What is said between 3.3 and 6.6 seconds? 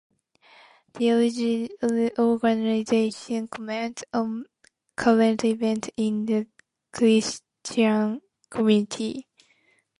comments on current events in the